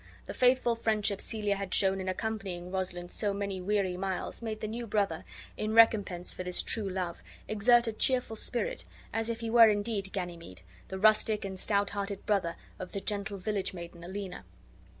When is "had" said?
1.57-1.75